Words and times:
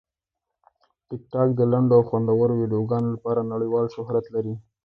ټیکټاک 1.07 1.49
د 1.55 1.61
لنډو 1.71 1.93
او 1.97 2.05
خوندورو 2.09 2.53
ویډیوګانو 2.57 3.07
لپاره 3.15 3.47
نړیوال 3.53 3.85
شهرت 3.95 4.25
لري. 4.35 4.53